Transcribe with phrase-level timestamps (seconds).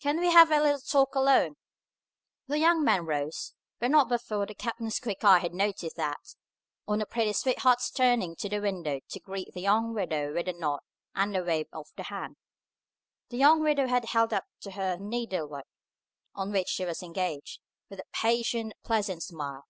[0.00, 1.54] Can we have a little talk alone?"
[2.48, 6.34] The young man rose; but not before the captain's quick eye had noticed that,
[6.88, 10.54] on the pretty sweetheart's turning to the window to greet the young widow with a
[10.54, 10.80] nod
[11.14, 12.34] and a wave of the hand,
[13.28, 15.68] the young widow had held up to her the needlework
[16.34, 19.68] on which she was engaged, with a patient and pleasant smile.